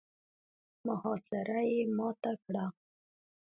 محاصره 0.87 1.59
يې 1.71 1.81
ماته 1.97 2.31
کړه. 2.43 2.65